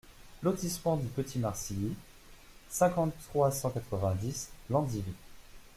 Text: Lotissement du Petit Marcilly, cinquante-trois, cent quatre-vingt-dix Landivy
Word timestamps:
Lotissement 0.41 0.97
du 0.97 1.05
Petit 1.09 1.37
Marcilly, 1.37 1.93
cinquante-trois, 2.69 3.51
cent 3.51 3.69
quatre-vingt-dix 3.69 4.49
Landivy 4.71 5.13